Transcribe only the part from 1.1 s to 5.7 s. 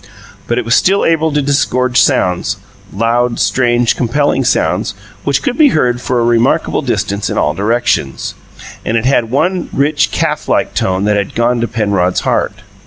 to disgorge sounds loud, strange, compelling sounds, which could be